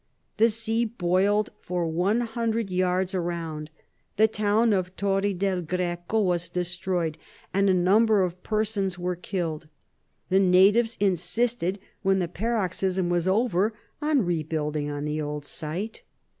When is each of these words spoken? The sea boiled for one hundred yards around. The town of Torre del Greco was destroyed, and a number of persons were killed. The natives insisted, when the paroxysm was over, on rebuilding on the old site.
The 0.37 0.49
sea 0.49 0.85
boiled 0.85 1.51
for 1.59 1.85
one 1.87 2.21
hundred 2.21 2.71
yards 2.71 3.13
around. 3.13 3.69
The 4.17 4.27
town 4.27 4.73
of 4.73 4.95
Torre 4.97 5.31
del 5.31 5.61
Greco 5.61 6.19
was 6.23 6.49
destroyed, 6.49 7.19
and 7.53 7.69
a 7.69 7.73
number 7.75 8.23
of 8.23 8.41
persons 8.41 8.97
were 8.97 9.15
killed. 9.15 9.67
The 10.29 10.39
natives 10.39 10.97
insisted, 10.99 11.77
when 12.01 12.17
the 12.17 12.27
paroxysm 12.27 13.09
was 13.09 13.27
over, 13.27 13.75
on 14.01 14.25
rebuilding 14.25 14.89
on 14.89 15.05
the 15.05 15.21
old 15.21 15.45
site. 15.45 16.01